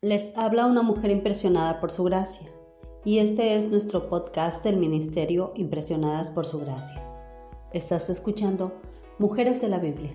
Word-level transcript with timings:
Les 0.00 0.38
habla 0.38 0.66
una 0.66 0.82
mujer 0.82 1.10
impresionada 1.10 1.80
por 1.80 1.90
su 1.90 2.04
gracia 2.04 2.48
y 3.04 3.18
este 3.18 3.56
es 3.56 3.68
nuestro 3.68 4.08
podcast 4.08 4.62
del 4.62 4.76
Ministerio 4.76 5.52
Impresionadas 5.56 6.30
por 6.30 6.46
su 6.46 6.60
gracia. 6.60 7.04
Estás 7.72 8.08
escuchando 8.08 8.80
Mujeres 9.18 9.60
de 9.60 9.68
la 9.68 9.78
Biblia, 9.78 10.14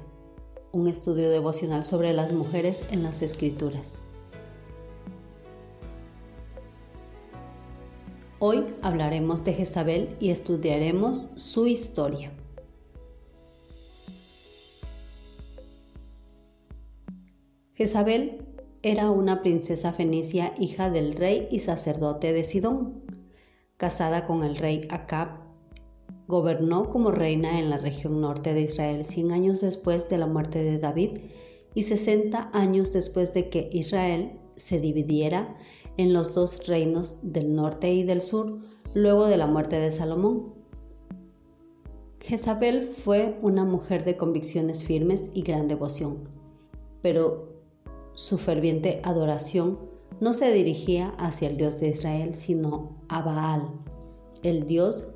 un 0.71 0.87
estudio 0.87 1.29
devocional 1.29 1.83
sobre 1.83 2.13
las 2.13 2.31
mujeres 2.31 2.85
en 2.91 3.03
las 3.03 3.21
Escrituras. 3.21 3.99
Hoy 8.39 8.65
hablaremos 8.83 9.43
de 9.43 9.51
Jezabel 9.51 10.15
y 10.21 10.29
estudiaremos 10.29 11.33
su 11.35 11.67
historia. 11.67 12.31
Jezabel 17.73 18.52
era 18.85 19.11
una 19.11 19.41
princesa 19.41 19.93
fenicia 19.93 20.53
hija 20.59 20.89
del 20.89 21.15
rey 21.15 21.47
y 21.49 21.59
sacerdote 21.59 22.33
de 22.33 22.43
Sidón. 22.43 23.01
Casada 23.77 24.25
con 24.25 24.43
el 24.43 24.57
rey 24.57 24.85
Acab, 24.89 25.29
gobernó 26.27 26.89
como 26.89 27.09
reina 27.09 27.59
en 27.59 27.69
la 27.69 27.77
región 27.77 28.19
norte 28.19 28.53
de 28.53 28.63
Israel 28.63 29.05
100 29.05 29.31
años 29.31 29.61
después 29.61 30.09
de 30.09 30.17
la 30.17 30.27
muerte 30.27 30.61
de 30.61 30.79
David 30.79 31.11
y 31.73 31.83
60 31.83 32.51
años 32.53 32.91
después 32.91 33.33
de 33.33 33.49
que 33.49 33.69
Israel 33.71 34.37
se 34.57 34.81
dividiera 34.81 35.55
en 35.95 36.11
los 36.11 36.33
dos 36.33 36.67
reinos 36.67 37.19
del 37.23 37.55
norte 37.55 37.93
y 37.93 38.03
del 38.03 38.19
sur 38.19 38.59
luego 38.93 39.27
de 39.27 39.37
la 39.37 39.47
muerte 39.47 39.77
de 39.77 39.91
Salomón. 39.91 40.55
Jezabel 42.19 42.83
fue 42.83 43.37
una 43.41 43.63
mujer 43.63 44.03
de 44.03 44.17
convicciones 44.17 44.83
firmes 44.83 45.29
y 45.33 45.41
gran 45.41 45.69
devoción, 45.69 46.27
pero 47.01 47.52
su 48.13 48.37
ferviente 48.37 49.01
adoración 49.03 49.79
no 50.19 50.33
se 50.33 50.51
dirigía 50.53 51.13
hacia 51.17 51.49
el 51.49 51.57
Dios 51.57 51.79
de 51.79 51.89
Israel, 51.89 52.33
sino 52.33 52.95
a 53.09 53.21
Baal, 53.21 53.69
el 54.43 54.65
Dios 54.65 55.07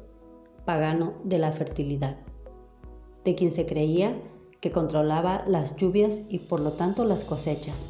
pagano 0.65 1.13
de 1.23 1.37
la 1.37 1.51
fertilidad, 1.51 2.17
de 3.23 3.35
quien 3.35 3.51
se 3.51 3.65
creía 3.65 4.19
que 4.59 4.71
controlaba 4.71 5.43
las 5.47 5.75
lluvias 5.75 6.21
y 6.29 6.39
por 6.39 6.59
lo 6.59 6.71
tanto 6.73 7.05
las 7.05 7.23
cosechas. 7.23 7.89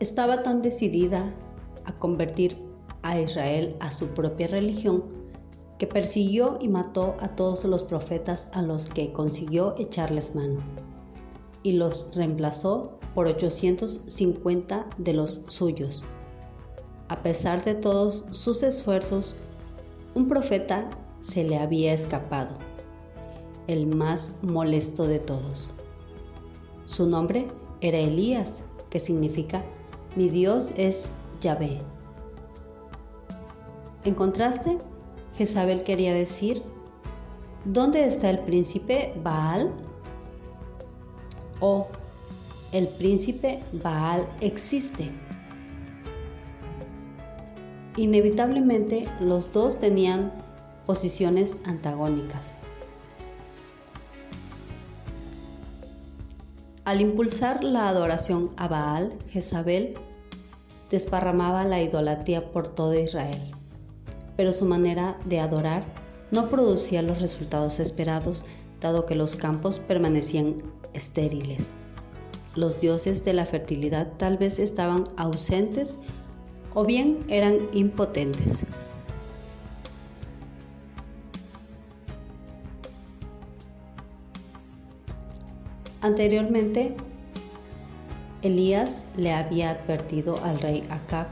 Estaba 0.00 0.42
tan 0.42 0.60
decidida 0.60 1.32
a 1.84 1.98
convertir 1.98 2.58
a 3.02 3.18
Israel 3.20 3.76
a 3.80 3.90
su 3.90 4.08
propia 4.08 4.48
religión 4.48 5.15
que 5.78 5.86
persiguió 5.86 6.58
y 6.60 6.68
mató 6.68 7.16
a 7.20 7.28
todos 7.28 7.64
los 7.64 7.82
profetas 7.82 8.48
a 8.52 8.62
los 8.62 8.88
que 8.88 9.12
consiguió 9.12 9.74
echarles 9.78 10.34
mano, 10.34 10.60
y 11.62 11.72
los 11.72 12.06
reemplazó 12.14 12.98
por 13.14 13.26
850 13.26 14.86
de 14.98 15.12
los 15.12 15.42
suyos. 15.48 16.04
A 17.08 17.22
pesar 17.22 17.62
de 17.64 17.74
todos 17.74 18.24
sus 18.30 18.62
esfuerzos, 18.62 19.36
un 20.14 20.28
profeta 20.28 20.88
se 21.20 21.44
le 21.44 21.58
había 21.58 21.92
escapado, 21.92 22.54
el 23.66 23.86
más 23.86 24.34
molesto 24.42 25.06
de 25.06 25.18
todos. 25.18 25.72
Su 26.84 27.06
nombre 27.06 27.48
era 27.80 27.98
Elías, 27.98 28.62
que 28.90 29.00
significa 29.00 29.64
mi 30.14 30.30
Dios 30.30 30.72
es 30.76 31.10
Yahvé. 31.40 31.78
En 34.04 34.14
contraste, 34.14 34.78
Jezabel 35.36 35.82
quería 35.82 36.14
decir, 36.14 36.62
¿dónde 37.66 38.06
está 38.06 38.30
el 38.30 38.38
príncipe 38.40 39.12
Baal? 39.22 39.70
O 41.60 41.88
el 42.72 42.88
príncipe 42.88 43.62
Baal 43.72 44.26
existe. 44.40 45.10
Inevitablemente 47.96 49.06
los 49.20 49.52
dos 49.52 49.78
tenían 49.78 50.32
posiciones 50.86 51.56
antagónicas. 51.66 52.52
Al 56.84 57.00
impulsar 57.00 57.64
la 57.64 57.88
adoración 57.88 58.50
a 58.56 58.68
Baal, 58.68 59.18
Jezabel 59.28 59.94
desparramaba 60.90 61.64
la 61.64 61.82
idolatría 61.82 62.52
por 62.52 62.68
todo 62.68 62.94
Israel 62.94 63.55
pero 64.36 64.52
su 64.52 64.66
manera 64.66 65.18
de 65.24 65.40
adorar 65.40 65.84
no 66.30 66.48
producía 66.48 67.02
los 67.02 67.20
resultados 67.20 67.80
esperados, 67.80 68.44
dado 68.80 69.06
que 69.06 69.14
los 69.14 69.36
campos 69.36 69.78
permanecían 69.78 70.62
estériles. 70.92 71.74
Los 72.54 72.80
dioses 72.80 73.24
de 73.24 73.32
la 73.32 73.46
fertilidad 73.46 74.12
tal 74.16 74.38
vez 74.38 74.58
estaban 74.58 75.04
ausentes 75.16 75.98
o 76.74 76.84
bien 76.84 77.18
eran 77.28 77.56
impotentes. 77.72 78.64
Anteriormente, 86.00 86.94
Elías 88.42 89.02
le 89.16 89.32
había 89.32 89.70
advertido 89.70 90.38
al 90.44 90.60
rey 90.60 90.86
Acab 90.90 91.26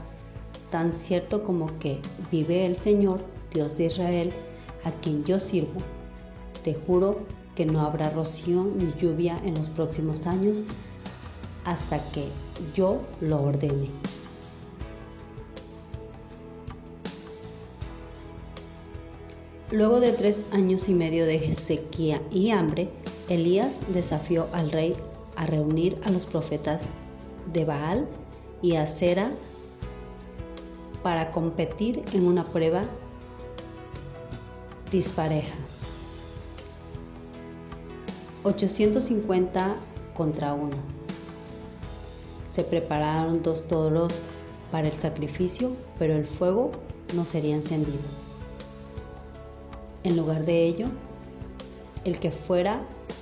tan 0.75 0.91
cierto 0.91 1.41
como 1.41 1.79
que 1.79 2.01
vive 2.33 2.65
el 2.65 2.75
Señor, 2.75 3.21
Dios 3.53 3.77
de 3.77 3.85
Israel, 3.85 4.33
a 4.83 4.91
quien 4.91 5.23
yo 5.23 5.39
sirvo. 5.39 5.79
Te 6.65 6.73
juro 6.73 7.19
que 7.55 7.65
no 7.65 7.79
habrá 7.79 8.09
rocío 8.09 8.65
ni 8.77 8.91
lluvia 8.99 9.39
en 9.45 9.55
los 9.55 9.69
próximos 9.69 10.27
años 10.27 10.65
hasta 11.63 12.03
que 12.11 12.27
yo 12.73 12.99
lo 13.21 13.41
ordene. 13.41 13.89
Luego 19.71 20.01
de 20.01 20.11
tres 20.11 20.43
años 20.51 20.89
y 20.89 20.93
medio 20.93 21.25
de 21.25 21.53
sequía 21.53 22.21
y 22.31 22.49
hambre, 22.49 22.89
Elías 23.29 23.81
desafió 23.93 24.49
al 24.51 24.73
rey 24.73 24.93
a 25.37 25.45
reunir 25.45 25.97
a 26.03 26.09
los 26.09 26.25
profetas 26.25 26.91
de 27.53 27.63
Baal 27.63 28.09
y 28.61 28.75
a 28.75 28.85
Sera 28.87 29.31
para 31.05 31.29
competir 31.29 32.01
en 32.13 32.25
una 32.25 32.43
prueba 32.43 32.81
dispareja. 34.89 35.53
850 38.43 39.75
contra 40.15 40.55
1. 40.55 40.71
Se 42.47 42.63
prepararon 42.63 43.43
dos 43.43 43.67
toros 43.67 44.21
para 44.71 44.87
el 44.87 44.93
sacrificio, 44.93 45.73
pero 45.99 46.15
el 46.15 46.25
fuego 46.25 46.71
no 47.13 47.23
sería 47.23 47.53
encendido. 47.53 48.01
En 50.03 50.17
lugar 50.17 50.43
de 50.43 50.65
ello, 50.65 50.87
el 52.03 52.19
que 52.19 52.31
fuera 52.31 52.81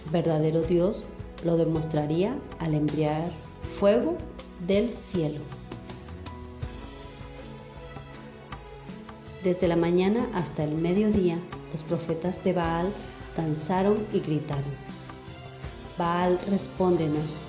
verdadero 0.10 0.62
Dios 0.62 1.06
lo 1.44 1.58
demostraría 1.58 2.40
al 2.60 2.76
enviar 2.76 3.30
fuego 3.60 4.16
del 4.66 4.90
cielo. 4.90 5.42
Desde 9.44 9.68
la 9.68 9.76
mañana 9.76 10.30
hasta 10.34 10.64
el 10.64 10.74
mediodía, 10.74 11.38
los 11.74 11.84
profetas 11.84 12.42
de 12.46 12.54
Baal 12.54 12.94
danzaron 13.36 13.98
y 14.14 14.22
gritaron. 14.22 14.74
Baal, 15.98 16.40
respóndenos. 16.50 17.42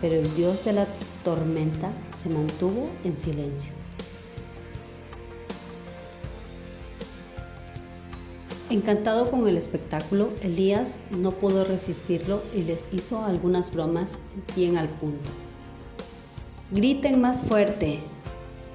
Pero 0.00 0.14
el 0.14 0.32
dios 0.36 0.64
de 0.64 0.74
la 0.74 0.86
tormenta 1.24 1.92
se 2.16 2.28
mantuvo 2.28 2.88
en 3.02 3.16
silencio. 3.16 3.72
Encantado 8.70 9.28
con 9.28 9.48
el 9.48 9.58
espectáculo, 9.58 10.30
Elías 10.42 10.98
no 11.10 11.32
pudo 11.32 11.64
resistirlo 11.64 12.40
y 12.54 12.62
les 12.62 12.86
hizo 12.92 13.24
algunas 13.24 13.74
bromas 13.74 14.20
bien 14.54 14.78
al 14.78 14.88
punto. 14.88 15.32
Griten 16.70 17.20
más 17.20 17.42
fuerte. 17.42 17.98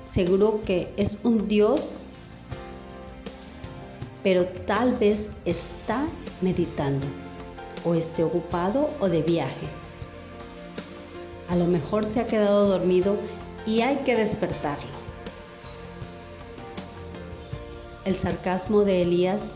Seguro 0.03 0.61
que 0.65 0.93
es 0.97 1.19
un 1.23 1.47
dios 1.47 1.97
pero 4.27 4.45
tal 4.65 4.93
vez 4.97 5.29
está 5.45 6.05
meditando 6.41 7.07
o 7.85 7.95
esté 7.95 8.25
ocupado 8.25 8.89
o 8.99 9.07
de 9.07 9.21
viaje. 9.21 9.69
A 11.47 11.55
lo 11.55 11.63
mejor 11.63 12.03
se 12.03 12.19
ha 12.19 12.27
quedado 12.27 12.67
dormido 12.67 13.15
y 13.65 13.79
hay 13.79 13.95
que 14.03 14.17
despertarlo. 14.17 14.97
El 18.03 18.15
sarcasmo 18.15 18.83
de 18.83 19.03
Elías 19.03 19.51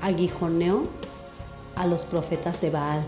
aguijoneó 0.00 0.88
a 1.76 1.86
los 1.86 2.04
profetas 2.04 2.60
de 2.60 2.70
Baal, 2.70 3.04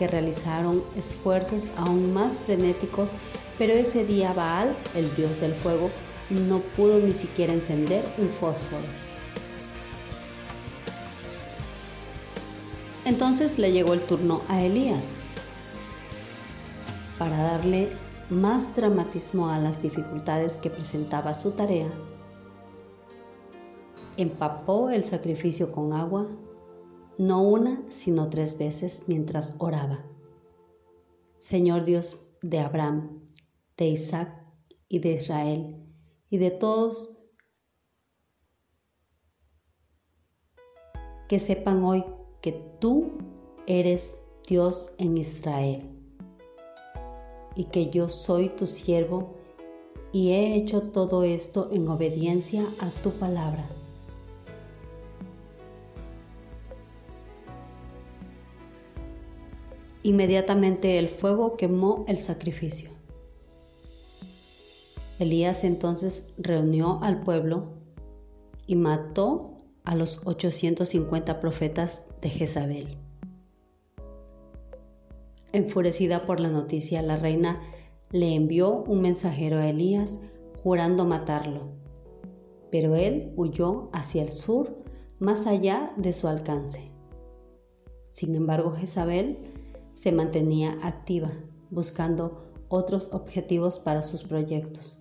que 0.00 0.08
realizaron 0.08 0.82
esfuerzos 0.96 1.70
aún 1.76 2.12
más 2.12 2.40
frenéticos, 2.40 3.10
pero 3.56 3.72
ese 3.72 4.04
día 4.04 4.32
Baal, 4.32 4.76
el 4.96 5.14
dios 5.14 5.40
del 5.40 5.54
fuego, 5.54 5.92
no 6.28 6.58
pudo 6.58 6.98
ni 6.98 7.12
siquiera 7.12 7.52
encender 7.52 8.04
un 8.18 8.28
fósforo. 8.30 9.03
Entonces 13.04 13.58
le 13.58 13.72
llegó 13.72 13.92
el 13.92 14.00
turno 14.00 14.42
a 14.48 14.62
Elías. 14.62 15.16
para 17.18 17.36
darle 17.36 17.88
más 18.28 18.74
dramatismo 18.74 19.48
a 19.48 19.58
las 19.58 19.80
dificultades 19.80 20.56
que 20.56 20.70
presentaba 20.70 21.34
su 21.34 21.52
tarea, 21.52 21.90
empapó 24.16 24.90
el 24.90 25.04
sacrificio 25.04 25.70
con 25.72 25.92
agua, 25.92 26.26
no 27.18 27.42
una, 27.42 27.82
sino 27.88 28.28
tres 28.30 28.58
veces 28.58 29.04
mientras 29.06 29.54
oraba. 29.58 30.04
Señor 31.38 31.84
Dios 31.84 32.26
de 32.42 32.60
Abraham, 32.60 33.24
de 33.76 33.86
Isaac 33.86 34.44
y 34.88 34.98
de 34.98 35.12
Israel, 35.12 35.76
y 36.28 36.38
de 36.38 36.50
todos, 36.50 37.18
que 41.28 41.38
sepan 41.38 41.84
hoy 41.84 42.04
que 42.44 42.52
tú 42.78 43.12
eres 43.66 44.16
Dios 44.46 44.90
en 44.98 45.16
Israel 45.16 45.88
y 47.56 47.64
que 47.64 47.88
yo 47.88 48.10
soy 48.10 48.50
tu 48.50 48.66
siervo 48.66 49.32
y 50.12 50.32
he 50.32 50.54
hecho 50.54 50.82
todo 50.82 51.24
esto 51.24 51.70
en 51.72 51.88
obediencia 51.88 52.66
a 52.80 52.90
tu 53.02 53.12
palabra. 53.12 53.66
Inmediatamente 60.02 60.98
el 60.98 61.08
fuego 61.08 61.56
quemó 61.56 62.04
el 62.08 62.18
sacrificio. 62.18 62.90
Elías 65.18 65.64
entonces 65.64 66.28
reunió 66.36 66.98
al 67.02 67.22
pueblo 67.22 67.70
y 68.66 68.76
mató 68.76 69.53
a 69.84 69.94
los 69.94 70.26
850 70.26 71.40
profetas 71.40 72.04
de 72.20 72.30
Jezabel. 72.30 72.98
Enfurecida 75.52 76.26
por 76.26 76.40
la 76.40 76.48
noticia, 76.48 77.00
la 77.02 77.16
reina 77.16 77.60
le 78.10 78.34
envió 78.34 78.82
un 78.82 79.02
mensajero 79.02 79.58
a 79.58 79.68
Elías 79.68 80.18
jurando 80.62 81.04
matarlo, 81.04 81.68
pero 82.70 82.96
él 82.96 83.32
huyó 83.36 83.90
hacia 83.92 84.22
el 84.22 84.30
sur, 84.30 84.82
más 85.20 85.46
allá 85.46 85.92
de 85.96 86.12
su 86.12 86.26
alcance. 86.26 86.90
Sin 88.10 88.34
embargo, 88.34 88.72
Jezabel 88.72 89.38
se 89.94 90.10
mantenía 90.10 90.76
activa, 90.82 91.30
buscando 91.70 92.44
otros 92.68 93.10
objetivos 93.12 93.78
para 93.78 94.02
sus 94.02 94.24
proyectos. 94.24 94.98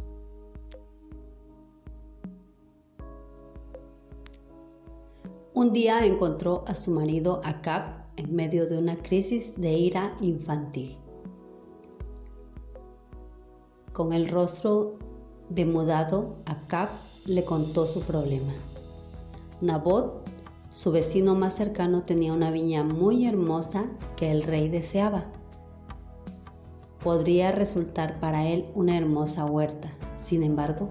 Un 5.55 5.69
día 5.69 6.03
encontró 6.03 6.63
a 6.65 6.73
su 6.73 6.89
marido 6.89 7.39
Acab 7.43 7.83
en 8.15 8.35
medio 8.35 8.67
de 8.67 8.75
una 8.75 8.95
crisis 8.95 9.53
de 9.55 9.71
ira 9.71 10.17
infantil. 10.19 10.97
Con 13.91 14.13
el 14.13 14.29
rostro 14.29 14.97
demudado, 15.49 16.37
Acab 16.47 16.89
le 17.27 17.45
contó 17.45 17.85
su 17.85 18.01
problema. 18.01 18.51
Nabot, 19.61 20.27
su 20.71 20.91
vecino 20.91 21.35
más 21.35 21.53
cercano, 21.53 22.01
tenía 22.01 22.33
una 22.33 22.49
viña 22.49 22.83
muy 22.83 23.27
hermosa 23.27 23.85
que 24.15 24.31
el 24.31 24.41
rey 24.41 24.69
deseaba. 24.69 25.23
Podría 27.03 27.51
resultar 27.51 28.19
para 28.19 28.47
él 28.47 28.65
una 28.73 28.97
hermosa 28.97 29.45
huerta. 29.45 29.91
Sin 30.15 30.41
embargo, 30.41 30.89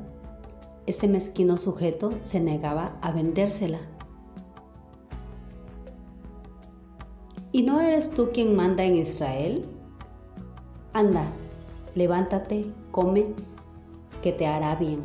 ese 0.87 1.09
mezquino 1.09 1.59
sujeto 1.59 2.13
se 2.23 2.39
negaba 2.39 2.97
a 3.03 3.11
vendérsela 3.11 3.81
¿Y 7.55 7.65
no 7.65 7.83
eres 7.83 8.11
tú 8.11 8.31
quien 8.33 8.57
manda 8.57 8.83
en 8.83 8.97
Israel? 8.97 9.67
Anda, 10.95 11.31
levántate, 11.95 12.73
come, 12.91 13.27
que 14.23 14.33
te 14.33 14.47
hará 14.47 14.75
bien. 14.77 15.05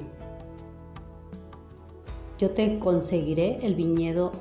Yo 2.37 2.51
te 2.51 2.79
conseguiré 2.79 3.65
el 3.65 3.75
viñedo 3.75 4.31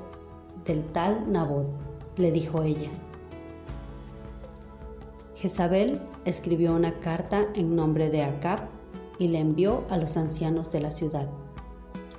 del 0.63 0.85
tal 0.85 1.29
Nabot, 1.29 1.67
le 2.15 2.31
dijo 2.31 2.63
ella. 2.63 2.89
Jezabel 5.35 5.99
escribió 6.23 6.73
una 6.75 6.97
carta 7.01 7.45
en 7.55 7.75
nombre 7.75 8.09
de 8.09 8.23
Acab 8.23 8.69
y 9.19 9.27
la 9.27 9.39
envió 9.39 9.83
a 9.89 9.97
los 9.97 10.15
ancianos 10.15 10.71
de 10.71 10.79
la 10.79 10.91
ciudad, 10.91 11.27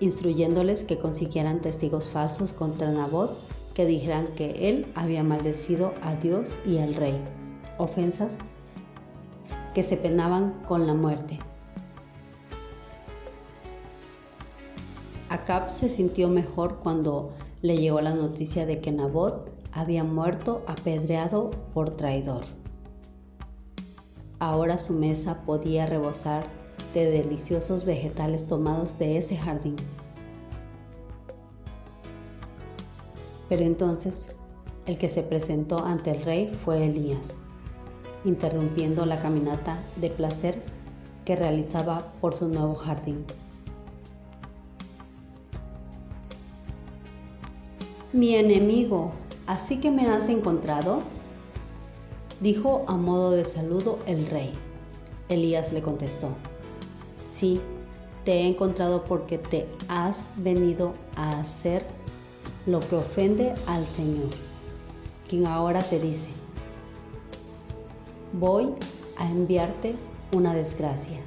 instruyéndoles 0.00 0.84
que 0.84 0.98
consiguieran 0.98 1.62
testigos 1.62 2.08
falsos 2.08 2.52
contra 2.52 2.92
Nabot 2.92 3.38
que 3.78 3.86
dijeran 3.86 4.26
que 4.34 4.68
él 4.68 4.90
había 4.96 5.22
maldecido 5.22 5.94
a 6.02 6.16
Dios 6.16 6.58
y 6.66 6.78
al 6.78 6.96
rey, 6.96 7.16
ofensas 7.76 8.36
que 9.72 9.84
se 9.84 9.96
penaban 9.96 10.64
con 10.66 10.88
la 10.88 10.94
muerte. 10.94 11.38
Acab 15.28 15.70
se 15.70 15.88
sintió 15.88 16.28
mejor 16.28 16.80
cuando 16.80 17.30
le 17.62 17.76
llegó 17.76 18.00
la 18.00 18.14
noticia 18.14 18.66
de 18.66 18.80
que 18.80 18.90
Nabot 18.90 19.52
había 19.70 20.02
muerto 20.02 20.64
apedreado 20.66 21.52
por 21.72 21.90
traidor. 21.90 22.42
Ahora 24.40 24.76
su 24.78 24.92
mesa 24.92 25.44
podía 25.46 25.86
rebosar 25.86 26.42
de 26.94 27.08
deliciosos 27.12 27.84
vegetales 27.84 28.48
tomados 28.48 28.98
de 28.98 29.18
ese 29.18 29.36
jardín. 29.36 29.76
Pero 33.48 33.64
entonces 33.64 34.34
el 34.86 34.98
que 34.98 35.08
se 35.08 35.22
presentó 35.22 35.84
ante 35.84 36.10
el 36.10 36.22
rey 36.22 36.48
fue 36.48 36.86
Elías, 36.86 37.36
interrumpiendo 38.24 39.06
la 39.06 39.20
caminata 39.20 39.78
de 39.96 40.10
placer 40.10 40.62
que 41.24 41.36
realizaba 41.36 42.12
por 42.20 42.34
su 42.34 42.48
nuevo 42.48 42.74
jardín. 42.74 43.24
Mi 48.14 48.34
enemigo, 48.34 49.12
¿así 49.46 49.78
que 49.78 49.90
me 49.90 50.08
has 50.08 50.30
encontrado? 50.30 51.02
Dijo 52.40 52.84
a 52.88 52.96
modo 52.96 53.32
de 53.32 53.44
saludo 53.44 53.98
el 54.06 54.26
rey. 54.26 54.52
Elías 55.28 55.72
le 55.74 55.82
contestó, 55.82 56.30
sí, 57.28 57.60
te 58.24 58.32
he 58.32 58.48
encontrado 58.48 59.04
porque 59.04 59.36
te 59.36 59.68
has 59.88 60.26
venido 60.36 60.94
a 61.16 61.38
hacer 61.38 61.84
lo 62.68 62.80
que 62.80 62.96
ofende 62.96 63.54
al 63.66 63.86
Señor, 63.86 64.28
quien 65.26 65.46
ahora 65.46 65.82
te 65.82 65.98
dice, 65.98 66.28
voy 68.34 68.74
a 69.16 69.26
enviarte 69.26 69.94
una 70.36 70.52
desgracia. 70.52 71.18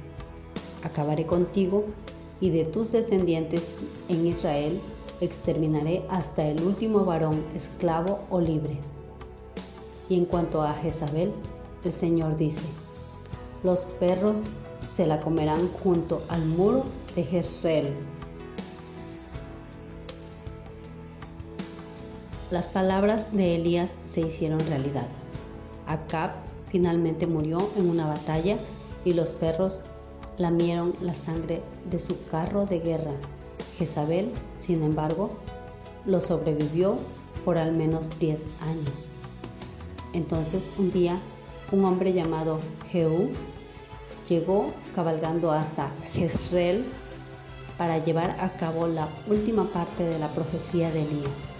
Acabaré 0.84 1.26
contigo 1.26 1.84
y 2.40 2.50
de 2.50 2.64
tus 2.64 2.92
descendientes 2.92 3.74
en 4.08 4.24
Israel 4.24 4.80
exterminaré 5.20 6.04
hasta 6.10 6.46
el 6.46 6.62
último 6.62 7.04
varón, 7.04 7.42
esclavo 7.56 8.20
o 8.30 8.40
libre. 8.40 8.78
Y 10.08 10.18
en 10.18 10.26
cuanto 10.26 10.62
a 10.62 10.72
Jezabel, 10.74 11.32
el 11.82 11.92
Señor 11.92 12.36
dice, 12.36 12.66
los 13.64 13.84
perros 13.98 14.44
se 14.86 15.08
la 15.08 15.18
comerán 15.18 15.68
junto 15.82 16.22
al 16.28 16.46
muro 16.46 16.84
de 17.16 17.24
Jezreel 17.24 17.96
Las 22.52 22.68
palabras 22.68 23.32
de 23.32 23.54
Elías 23.54 23.94
se 24.04 24.20
hicieron 24.20 24.60
realidad. 24.60 25.06
Acab 25.86 26.32
finalmente 26.66 27.26
murió 27.26 27.66
en 27.78 27.88
una 27.88 28.06
batalla 28.06 28.58
y 29.06 29.14
los 29.14 29.32
perros 29.32 29.80
lamieron 30.36 30.92
la 31.00 31.14
sangre 31.14 31.62
de 31.90 31.98
su 31.98 32.26
carro 32.26 32.66
de 32.66 32.80
guerra. 32.80 33.14
Jezabel, 33.78 34.30
sin 34.58 34.82
embargo, 34.82 35.30
lo 36.04 36.20
sobrevivió 36.20 36.98
por 37.46 37.56
al 37.56 37.74
menos 37.74 38.18
10 38.18 38.46
años. 38.60 39.08
Entonces 40.12 40.72
un 40.76 40.92
día 40.92 41.18
un 41.72 41.86
hombre 41.86 42.12
llamado 42.12 42.60
Jehú 42.90 43.30
llegó 44.28 44.74
cabalgando 44.94 45.52
hasta 45.52 45.90
Jezreel 46.12 46.84
para 47.78 47.96
llevar 48.04 48.36
a 48.40 48.52
cabo 48.58 48.88
la 48.88 49.08
última 49.26 49.64
parte 49.64 50.04
de 50.04 50.18
la 50.18 50.28
profecía 50.28 50.90
de 50.90 51.00
Elías. 51.00 51.51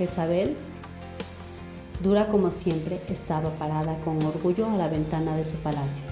Jezabel, 0.00 0.56
dura 2.02 2.28
como 2.28 2.50
siempre, 2.50 3.02
estaba 3.10 3.50
parada 3.58 4.00
con 4.00 4.16
orgullo 4.24 4.66
a 4.70 4.76
la 4.78 4.88
ventana 4.88 5.36
de 5.36 5.44
su 5.44 5.56
palacio. 5.56 6.06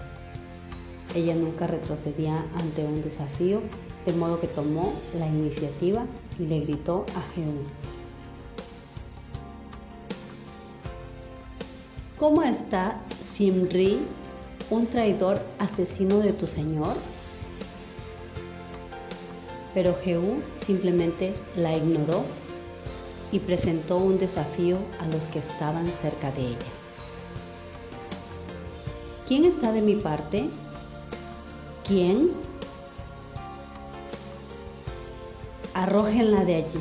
Ella 1.14 1.34
nunca 1.34 1.66
retrocedía 1.66 2.44
ante 2.60 2.84
un 2.84 3.00
desafío, 3.00 3.62
de 4.04 4.12
modo 4.12 4.42
que 4.42 4.46
tomó 4.46 4.92
la 5.18 5.26
iniciativa 5.26 6.04
y 6.38 6.44
le 6.44 6.60
gritó 6.60 7.06
a 7.16 7.22
Jehú. 7.34 7.62
¿Cómo 12.18 12.42
está 12.42 13.00
Simri, 13.20 14.00
un 14.68 14.86
traidor 14.86 15.40
asesino 15.58 16.18
de 16.18 16.34
tu 16.34 16.46
señor? 16.46 16.94
Pero 19.72 19.96
Jehú 20.04 20.42
simplemente 20.56 21.32
la 21.56 21.74
ignoró 21.74 22.22
y 23.32 23.40
presentó 23.40 23.98
un 23.98 24.18
desafío 24.18 24.78
a 25.00 25.06
los 25.06 25.28
que 25.28 25.38
estaban 25.38 25.92
cerca 25.92 26.32
de 26.32 26.42
ella. 26.42 26.78
¿quién 29.28 29.44
está 29.44 29.72
de 29.72 29.82
mi 29.82 29.94
parte? 29.94 30.48
¿Quién? 31.86 32.32
Arrójenla 35.74 36.46
de 36.46 36.54
allí. 36.54 36.80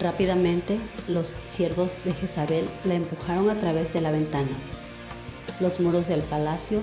Rápidamente 0.00 0.78
los 1.08 1.38
siervos 1.42 1.98
de 2.04 2.14
Jezabel 2.14 2.68
la 2.84 2.94
empujaron 2.94 3.50
a 3.50 3.58
través 3.58 3.92
de 3.92 4.00
la 4.00 4.12
ventana. 4.12 4.56
Los 5.60 5.80
muros 5.80 6.06
del 6.06 6.22
palacio 6.22 6.80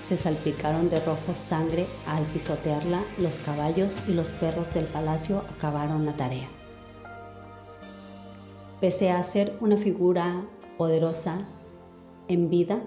se 0.00 0.16
salpicaron 0.16 0.88
de 0.88 0.98
rojo 1.00 1.34
sangre 1.34 1.86
al 2.06 2.24
pisotearla, 2.24 3.04
los 3.18 3.38
caballos 3.40 3.96
y 4.08 4.14
los 4.14 4.30
perros 4.30 4.72
del 4.72 4.86
palacio 4.86 5.44
acabaron 5.56 6.06
la 6.06 6.16
tarea. 6.16 6.48
Pese 8.80 9.10
a 9.10 9.22
ser 9.22 9.56
una 9.60 9.76
figura 9.76 10.46
poderosa 10.78 11.46
en 12.28 12.48
vida, 12.48 12.82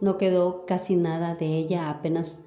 no 0.00 0.18
quedó 0.18 0.66
casi 0.66 0.96
nada 0.96 1.36
de 1.36 1.46
ella 1.46 1.88
apenas 1.90 2.46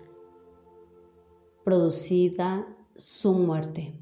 producida 1.63 2.67
su 2.95 3.33
muerte. 3.33 3.93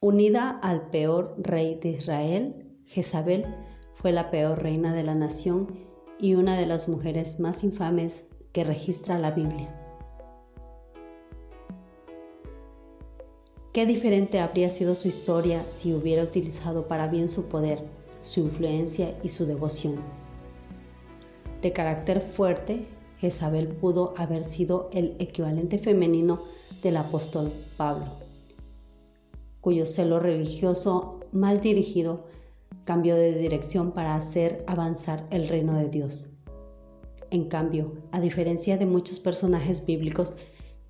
Unida 0.00 0.50
al 0.50 0.90
peor 0.90 1.34
rey 1.38 1.76
de 1.76 1.90
Israel, 1.90 2.80
Jezabel 2.86 3.46
fue 4.00 4.12
la 4.12 4.30
peor 4.30 4.62
reina 4.62 4.94
de 4.94 5.02
la 5.02 5.14
nación 5.14 5.78
y 6.18 6.34
una 6.34 6.56
de 6.56 6.64
las 6.64 6.88
mujeres 6.88 7.38
más 7.38 7.62
infames 7.64 8.24
que 8.52 8.64
registra 8.64 9.18
la 9.18 9.30
Biblia. 9.30 9.76
Qué 13.72 13.86
diferente 13.86 14.40
habría 14.40 14.70
sido 14.70 14.94
su 14.94 15.06
historia 15.06 15.62
si 15.68 15.92
hubiera 15.92 16.22
utilizado 16.22 16.88
para 16.88 17.08
bien 17.08 17.28
su 17.28 17.44
poder, 17.48 17.84
su 18.20 18.40
influencia 18.40 19.16
y 19.22 19.28
su 19.28 19.44
devoción. 19.44 20.00
De 21.60 21.72
carácter 21.72 22.22
fuerte, 22.22 22.86
Jezabel 23.18 23.68
pudo 23.68 24.14
haber 24.16 24.44
sido 24.44 24.88
el 24.92 25.14
equivalente 25.18 25.78
femenino 25.78 26.42
del 26.82 26.96
apóstol 26.96 27.52
Pablo, 27.76 28.06
cuyo 29.60 29.84
celo 29.84 30.18
religioso 30.20 31.20
mal 31.32 31.60
dirigido 31.60 32.24
cambió 32.90 33.14
de 33.14 33.38
dirección 33.38 33.92
para 33.92 34.16
hacer 34.16 34.64
avanzar 34.66 35.24
el 35.30 35.46
reino 35.46 35.78
de 35.78 35.88
Dios. 35.88 36.30
En 37.30 37.44
cambio, 37.44 37.92
a 38.10 38.20
diferencia 38.20 38.78
de 38.78 38.84
muchos 38.84 39.20
personajes 39.20 39.86
bíblicos 39.86 40.32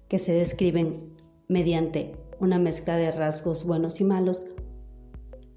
que 0.09 0.19
se 0.19 0.33
describen 0.33 1.15
mediante 1.47 2.17
una 2.39 2.59
mezcla 2.59 2.97
de 2.97 3.11
rasgos 3.11 3.67
buenos 3.67 4.01
y 4.01 4.05
malos, 4.05 4.47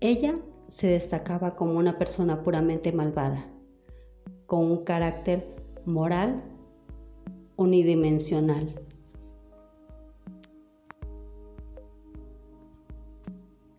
ella 0.01 0.35
se 0.67 0.88
destacaba 0.88 1.55
como 1.55 1.79
una 1.79 1.97
persona 1.97 2.43
puramente 2.43 2.91
malvada, 2.91 3.50
con 4.45 4.69
un 4.69 4.83
carácter 4.83 5.47
moral 5.85 6.43
unidimensional. 7.55 8.81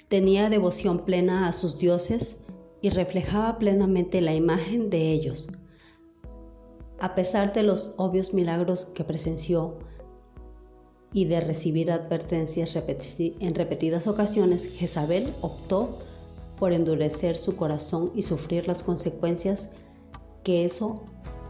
Tenía 0.08 0.48
devoción 0.48 1.04
plena 1.04 1.46
a 1.46 1.52
sus 1.52 1.76
dioses 1.76 2.38
y 2.84 2.90
reflejaba 2.90 3.58
plenamente 3.58 4.20
la 4.20 4.34
imagen 4.34 4.90
de 4.90 5.10
ellos. 5.10 5.48
A 7.00 7.14
pesar 7.14 7.54
de 7.54 7.62
los 7.62 7.94
obvios 7.96 8.34
milagros 8.34 8.84
que 8.84 9.04
presenció 9.04 9.78
y 11.10 11.24
de 11.24 11.40
recibir 11.40 11.90
advertencias 11.90 12.76
en 12.76 13.54
repetidas 13.54 14.06
ocasiones, 14.06 14.68
Jezabel 14.68 15.32
optó 15.40 15.96
por 16.58 16.74
endurecer 16.74 17.38
su 17.38 17.56
corazón 17.56 18.12
y 18.14 18.20
sufrir 18.20 18.68
las 18.68 18.82
consecuencias 18.82 19.70
que 20.42 20.66
eso 20.66 21.04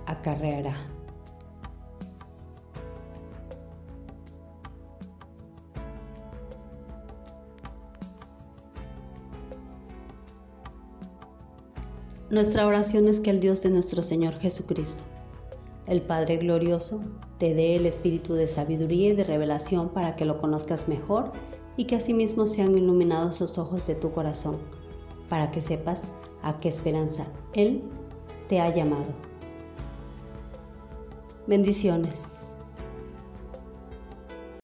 acarreará. 0.07 0.94
Nuestra 12.35 12.67
oración 12.67 13.07
es 13.07 13.21
que 13.21 13.31
el 13.31 13.39
Dios 13.39 13.63
de 13.63 13.71
nuestro 13.71 14.03
Señor 14.03 14.35
Jesucristo, 14.35 15.05
el 15.87 16.03
Padre 16.03 16.39
Glorioso, 16.39 17.01
te 17.39 17.55
dé 17.55 17.77
el 17.77 17.87
espíritu 17.87 18.35
de 18.35 18.49
sabiduría 18.49 19.11
y 19.11 19.15
de 19.15 19.23
revelación 19.23 19.91
para 19.91 20.17
que 20.17 20.25
lo 20.25 20.37
conozcas 20.39 20.89
mejor 20.89 21.31
y 21.77 21.85
que 21.85 21.95
asimismo 21.95 22.49
sean 22.49 22.77
iluminados 22.77 23.39
los 23.39 23.57
ojos 23.57 23.87
de 23.87 23.95
tu 23.95 24.11
corazón, 24.11 24.59
para 25.29 25.53
que 25.53 25.61
sepas 25.61 26.03
a 26.43 26.59
qué 26.59 26.69
esperanza 26.69 27.25
Él 27.53 27.85
te 28.49 28.61
ha 28.61 28.69
llamado. 28.75 29.07
Bendiciones. 31.47 32.27